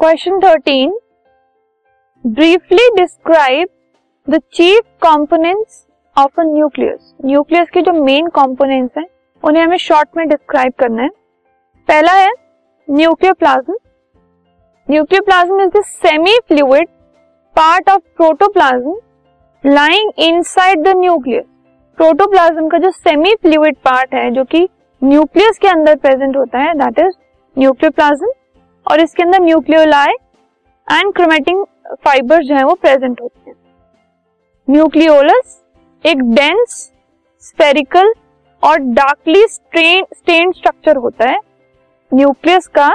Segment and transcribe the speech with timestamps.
[0.00, 0.92] Question thirteen
[2.24, 3.68] briefly describe
[4.28, 5.84] the chief components
[6.16, 9.04] of a nucleus nucleus के जो main components हैं,
[9.42, 11.08] उन्हें हमें शॉर्ट में डिस्क्राइब करना है।
[11.88, 12.30] पहला है
[12.88, 13.76] nucleoplasm
[14.88, 16.88] nucleoplasm is the semi fluid
[17.56, 18.96] part of protoplasm
[19.64, 21.44] lying inside the nucleus
[21.98, 24.68] protoplasm का जो सेमी फ्लूइड पार्ट है, जो कि
[25.02, 27.14] न्यूक्लियस के अंदर प्रेजेंट होता है दैट इज़
[27.56, 28.32] न्यूक्लियोप्लाज्म
[28.90, 30.12] और इसके अंदर न्यूक्लियोलाई
[30.88, 31.64] एंड क्रोमेटिंग
[32.04, 33.56] फाइबर जो है वो प्रेजेंट होते हैं।
[34.68, 35.60] न्यूक्लियोलस
[36.04, 36.90] एक डेंस
[37.42, 38.12] स्पेरिकल
[38.62, 41.38] और डार्कली स्ट्रेन स्टेन स्ट्रक्चर होता है।
[42.12, 42.88] न्यूक्लियस का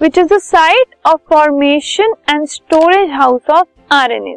[0.00, 4.36] which is the site of formation and storage house of RNA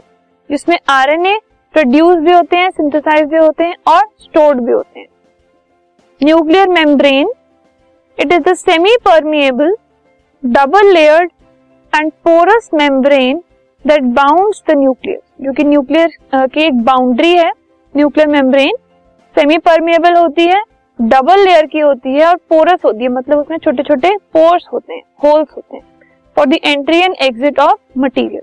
[0.50, 1.38] जिसमें आरएनए
[1.76, 5.08] प्रोड्यूस भी होते हैं सिंथेसाइज भी होते हैं और स्टोर्ड भी होते हैं।
[6.22, 7.32] Nuclear membrane
[8.18, 9.76] it is the semi permeable
[10.46, 11.30] double layered
[11.94, 13.38] and porous membrane
[13.86, 16.10] that bounds the nucleus जो कि न्यूक्लियर
[16.48, 17.50] की एक बाउंड्री है
[17.96, 18.76] न्यूक्लियर मेम्ब्रेन
[19.36, 20.62] सेमी परमिएबल होती है
[21.00, 24.94] डबल लेयर की होती है और पोरस होती है। मतलब उसमें छोटे छोटे पोर्स होते
[24.94, 25.84] हैं होल्स होते हैं।
[26.38, 28.42] For the entry and exit of material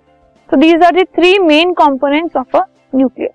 [0.51, 2.65] so these are the three main components of a
[2.95, 3.35] nucleus